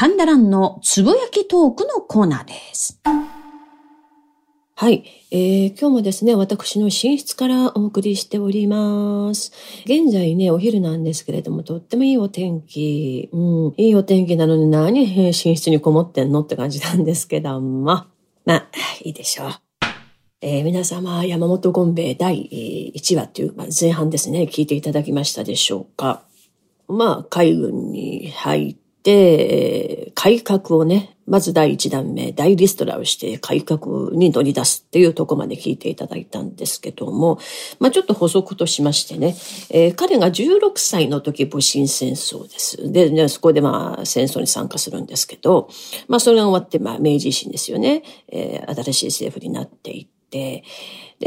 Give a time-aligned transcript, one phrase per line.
[0.00, 3.02] 神田蘭のつぶやきトークのコーナーです。
[4.74, 9.52] はい、えー、今日もですね、私の寝室からお送りしております。
[9.84, 13.28] 現在ね、お昼なんですけれども、とってもいいお天気。
[13.30, 18.08] うん、いいお天気なのに何寝室にこもってんのって感じなんですけども、ま
[18.46, 18.68] あ、
[19.04, 19.50] いいでしょう。
[20.40, 26.22] えー、皆様、山本ゴンベイ第1話という、まあ、前半ですね、聞いていただきましたでしょうか。
[26.88, 37.38] まあ、海軍に入って、で改革をね、まず第一弾目、大リストラをして改革に乗り出すっていうとこまで聞いていただいたんですけども、
[37.78, 39.36] まあちょっと補足としましてね、
[39.70, 42.92] えー、彼が16歳の時戊辰戦争です。
[42.92, 45.68] で、ね、そこでまあ戦争に参加するんですけど、
[46.08, 50.62] まあそれが終わってまあ明治維新ですよね、えー、新しい政府になっていって、で、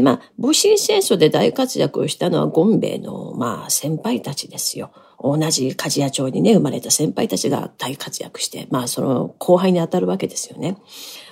[0.00, 4.92] まあ、戊辰戦争で大活躍をしたのはゴンベイの、まあ、先輩たちですよ。
[5.22, 10.78] 同じ鍛冶屋町にね、生まれた先輩たちが大活躍して、まあその後輩に当たるわけですよね。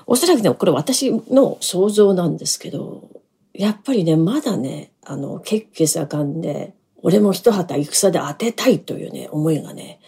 [0.07, 3.09] おそらくね、これ私の想像なんですけど、
[3.55, 10.01] やっぱりね、まだね、あの、血気盛んで、俺も一旗戦で当てたいというね、思いがね、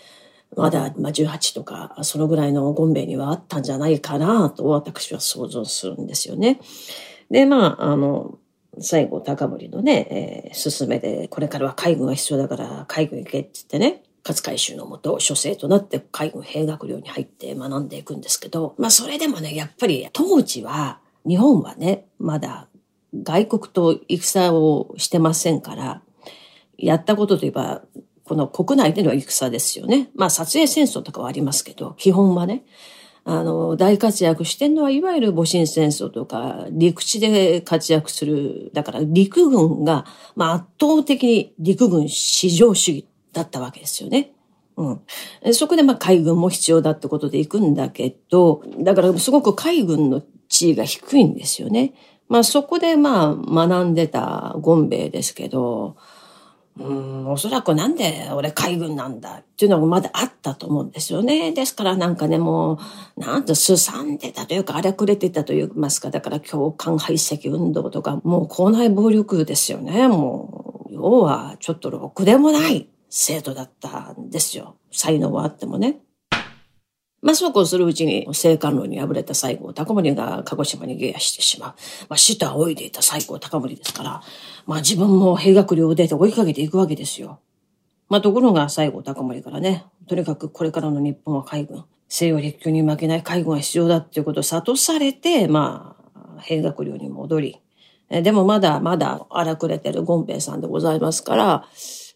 [0.57, 6.61] まだ、まあ、18とか、そのぐらいのゴンベイにはあったんじゃないかなと私は想像するんですよね。
[7.31, 8.39] で、まあ、あの、
[8.79, 22.69] 最後、高森のね、えー、進めで、これからは海軍が必要だから海軍行けって言ってね、勝海舟のもと、諸生となって海軍兵学寮に入って学んでいくんですけど、まあそれでもね、やっぱり当時は、日本はね、まだ
[23.15, 26.03] 外国と戦をしてませんから、
[26.79, 27.83] やったことといえば、
[28.25, 30.11] この国内での戦ですよね。
[30.15, 32.65] まあ撮影戦争とかはありますけど、基本はね。
[33.25, 44.33] あの、大活躍してんのは、いわゆる戊辰戦争とか、陸地で活躍する、だから陸軍が、まあ圧倒的に陸軍至上主義だったわけですよね。
[44.77, 45.53] うん。
[45.53, 51.95] そこでまあ海軍も必要だってことで行くんだけど、だからすごく海軍の地位が低いんですよね。
[52.29, 55.97] まあそこでまあ学んでたゴンベイですけど、
[56.81, 61.53] うん、おそらくなんで俺海軍なんだっていうのもまだあったと思うんですよね。
[61.53, 62.79] ですからなんかね、も
[63.19, 70.09] う、なんとすさんでたというか、荒くれてたと言いますか、だから共感排斥運動とか、もう校内暴力ですよね。
[70.09, 74.77] もう、要はちょっとろくでもない生徒だったんですよ。
[74.91, 76.01] 才能はあってもね。
[77.23, 81.75] まあそうこうするうちに、青函路に敗れた西郷高森が鹿児島に下野してしまう。
[82.09, 84.23] まあ死と仰いでいた西郷高森ですから、
[84.67, 87.41] まあ自分も兵学寮を出て追いかけていくわけですよ。
[88.09, 95.97] まあところが西郷高森からね、とにかくこれからの日本は海軍、西洋列強に負けない海軍が必要だっていうことを悟されて、ま
[96.39, 97.61] あ、兵学寮に戻り、
[98.09, 101.65] でもまだまだ荒くれてるゴンペイさんでございますから、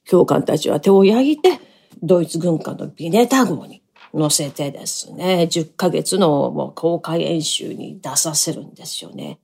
[0.05, 1.61] 教官たちは手を焼いて、
[2.03, 3.84] ドイツ軍艦のビネタ号に
[4.15, 9.41] 乗せてですね、10ヶ月の公開演習に出させるんですよね。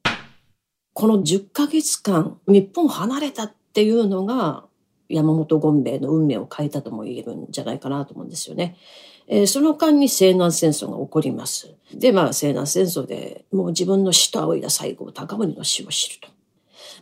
[0.94, 4.64] この10ヶ月間、日本離れたっていうのが、
[5.08, 8.76] 山本権兵衛の運命を変えたとも言えるんじゃないかなと思うんですよね。
[9.26, 11.74] えー、その間に西南戦争が起こります。
[11.92, 16.28] で、まあ西南戦争でもう自分の死と仰いだ西郷高森の死を知ると。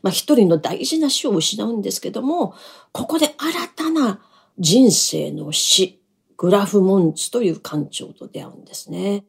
[0.02, 2.54] まあ一人の大事な死を失うんですけども、
[2.92, 4.20] ここで新たな
[4.58, 5.97] 人生の死、
[6.38, 9.24] グラフ・モンツという館長と出会うんですね。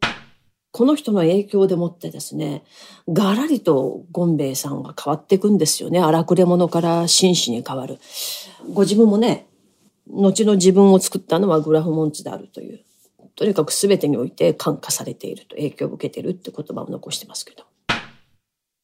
[0.71, 2.63] この人の影響でもってですね、
[3.09, 5.99] がらりとゴンベイさんが変わっていくんですよね。
[5.99, 7.97] 荒くれ者から紳士に変わる。
[8.71, 9.47] ご自分もね、
[10.07, 12.85] 後の自分を作ったのはグラフ・モンツであるという。
[13.35, 17.63] とにかく全てにおいて感化されていると、影響を受けているって言葉を残してますけど。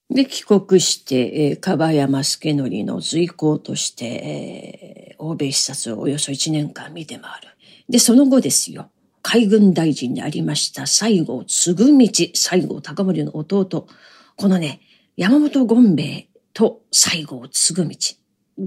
[0.09, 7.54] で、帰国して、えー、樺山助則の随行として、えー、欧米視察をおよそ1年間見て回る。
[7.89, 8.89] で、その後ですよ。
[9.21, 13.87] 海軍大臣でありました西郷嗣道、西郷隆盛の弟。
[14.35, 14.81] このね、
[15.17, 17.87] 山本権兵衛と西郷嗣道。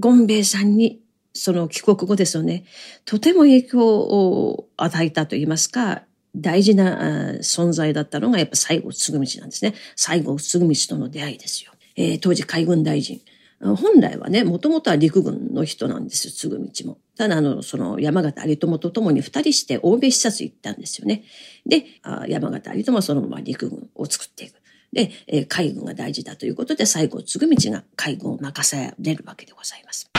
[0.01, 1.01] 権兵衛さんに、
[1.33, 2.65] その帰国後ですよね、
[3.05, 6.03] とても影響を与えたと言いますか、
[6.35, 9.73] 大事な存在だったのがやっぱ西郷嗣道なんですね。
[9.95, 11.71] 西郷嗣道との出会いですよ。
[11.95, 13.21] えー、当時海軍大臣。
[13.61, 16.97] 本来はね、もともとは陸軍の人なんですよ、嗣道も。
[17.17, 21.23] ただ、あの、その山形有朋と共に二人して欧米視察行ったんですよね。
[21.65, 21.85] で、
[22.29, 24.59] 山形有朋はそのまま陸軍を作っていく。
[24.93, 30.09] で、え、海軍が大事だということで、西郷嗣道が海軍を任されるわけでございます。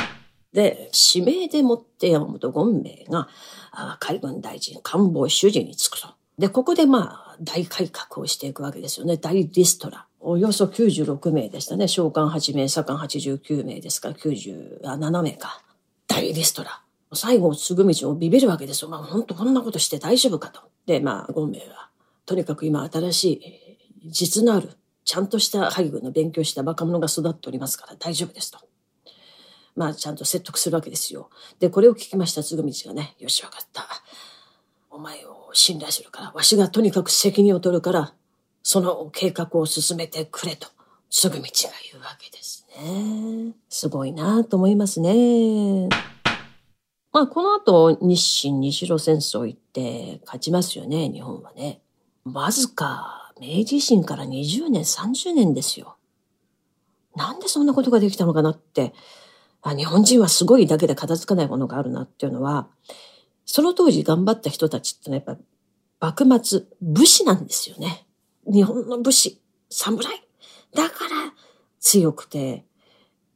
[0.52, 3.28] で、指名でもって山本権兵衛が
[4.00, 6.08] 海軍大臣官房主事に就くと。
[6.38, 9.16] で、ここでまあ、大改革をしていくわけですよね。
[9.16, 10.06] 大リストラ。
[10.20, 11.88] およそ96名でしたね。
[11.88, 15.62] 召喚8名、左官89名ですから97名か。
[16.06, 16.82] 大リストラ。
[17.14, 18.90] 最後、すぐ道をビビるわけですよ。
[18.90, 20.61] まあ、本当こんなことして大丈夫かと。
[20.87, 21.88] で、まあ、ゴンベイは、
[22.26, 23.25] とにかく今新し
[24.05, 28.58] い、実のある、ちゃんとした海軍の勉強した若者が育っておりますから大丈夫ですと。
[29.75, 31.31] まあ、ちゃんと説得するわけですよ。
[31.58, 33.87] で、これを聞きましたつぐみちがね、よし、わかった。
[34.90, 38.14] お前を信頼するから、わしがとにかく責任を取るから、
[38.62, 40.68] その計画を進めてくれと、
[41.08, 43.54] つぐみちが言うわけですね。
[43.68, 45.88] すごいなと思いますね。
[47.12, 51.80] まあ、この後、日清日露戦争行って勝ちますよね、日本はね。
[52.24, 55.96] わずか、明治維新から20年、30年ですよ。
[57.16, 58.92] なんでそんなことができたのかなって、
[59.62, 62.68] あ日本人はすごいだけで片付かないものがあるなっていうのは、
[63.44, 65.36] その当時頑張った人たちってのはやっ
[65.98, 68.06] ぱ、幕末、武士なんですよね。
[68.46, 69.40] 日本の武士、
[69.70, 70.08] 侍？
[70.75, 71.34] だから
[71.81, 72.64] 強くて、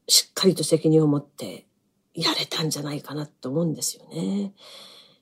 [0.09, 1.67] しっかりと責任を持って
[2.15, 4.53] やれたんじゃないかなと思うんですよね。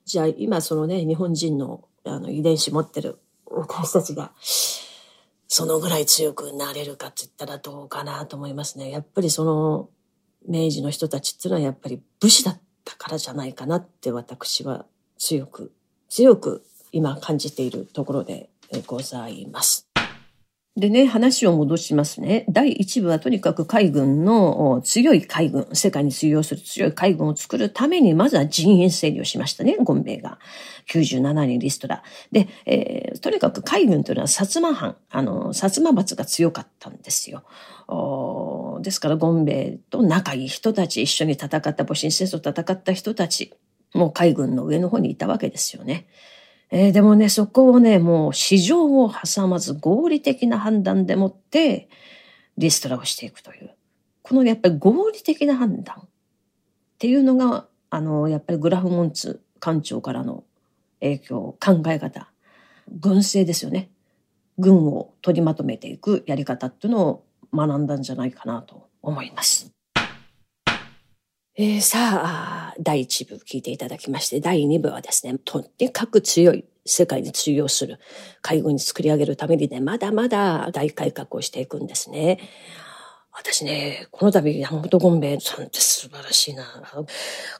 [0.05, 4.33] じゃあ今そのね、日本人のあの遺伝子持ってる私たちが、
[5.49, 8.91] そのぐらい強くなれるかって言ったらどうかなと思いますね。
[8.91, 9.91] やっぱりその
[10.49, 14.87] 明治の人たちっていうのはやっぱり武士だったからじゃないかなって私は
[15.19, 15.73] 強く、
[16.09, 18.51] 強く今感じているところで
[18.81, 19.93] ございます。
[20.75, 22.47] でね、話を戻しますね。
[22.49, 30.39] 第一部はとにかく海軍の強い海軍、世界に通用する強い海軍を作るために、まずは人員整理をしましたね、ゴンベイが。
[30.91, 32.03] 97人リストラ。
[32.33, 37.45] で、えー、とにかく海軍というのは薩摩藩、あの、薩摩閥が強かったんですよ。
[38.81, 43.53] ですから、ゴンベイと仲いい人たち、一緒に戦った、戊辰戦争戦った人たち、
[43.93, 46.07] もう海軍の上の方にいたわけですよね。
[46.75, 51.91] えー、でもね、そこをね、もう市場を挟まず合理的な判断でもって
[52.57, 53.73] リストラをしていくという。
[54.23, 56.09] このやっぱり合理的な判断っ
[56.99, 60.45] ていうのが、あの、やっぱりグラフモンツ艦長からの
[61.01, 62.33] 影響、考え方、
[62.89, 63.91] 軍政ですよね。
[64.57, 69.71] 軍を取りまとめていくやり方っていうのを学んだんじゃないかなと思います。
[71.55, 77.99] えー、さあ、第1部聞いていただきまして、第2部はですね、とにかく強い世界に通用する
[78.43, 82.39] 海軍に作り上げるためにね、まだまだ大改革をしていくんですね。
[83.33, 86.65] 私ね、この度山本ゴンベさんって素晴らしいな。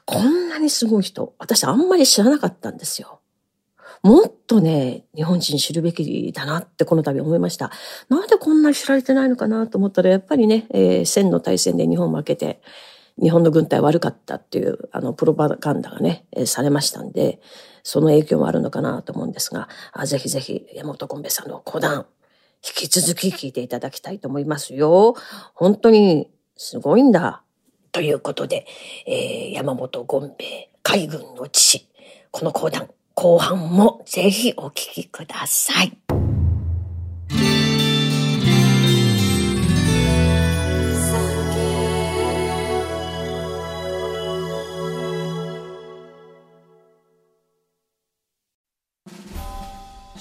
[0.05, 3.21] こんなにすごい人、私あんまり知らなかったんですよ。
[4.03, 7.71] もっとね、日本人知るべきだなってこの度思いました。
[8.09, 12.61] なんでこんなに知られてないのかなと思ったら、やっぱりね、えー、戦の大戦で日本負けて、
[13.21, 17.39] 日本の軍隊悪かったっていう、あの、プロパガンダがね、されましたんで、
[17.83, 22.05] その影響もあるのかなと思うんですが、あぜひぜひ、山本コンベさんの講談、
[22.65, 25.15] 引き続き聞いていただきたいと思いますよ。
[25.53, 27.43] 本当に、すごいんだ。
[27.91, 28.65] ということで、
[29.05, 31.87] えー、山本ゴンベ、海軍の父、
[32.31, 36.02] この講談、後半もぜひお聞きください。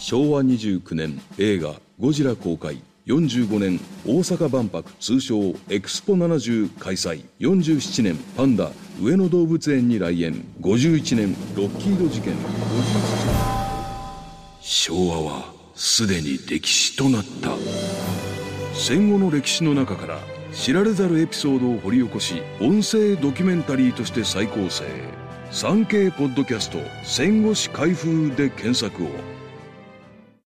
[0.02, 2.76] 昭和29年映画「ゴジラ」公開。
[3.06, 7.22] 45年大阪万博通称エクスポ70開催。
[7.38, 10.44] 47年パンダ上野動物園に来園。
[10.60, 12.34] 51年ロッキード事件。
[12.34, 12.42] 57年
[14.60, 17.56] 昭和はすでに歴史となった。
[18.74, 20.18] 戦後の歴史の中から
[20.52, 24.84] 知られざるエピソードを掘り起こし音声ドキュメンタリーとして再構成。
[25.52, 29.41] 3K ポッドキャスト戦後史開封で検索を。